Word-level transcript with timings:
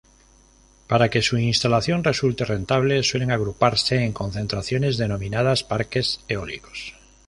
Para 0.87 1.11
que 1.11 1.21
su 1.21 1.37
instalación 1.37 2.03
resulte 2.03 2.43
rentable, 2.43 3.03
suelen 3.03 3.29
agruparse 3.29 4.03
en 4.03 4.13
concentraciones 4.13 4.97
denominadas 4.97 5.63
parques 5.63 6.21
eólicos. 6.27 6.95